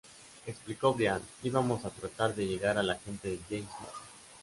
[0.47, 4.01] Explicó Brian: "Íbamos a tratar de llegar a la gente de James Bond.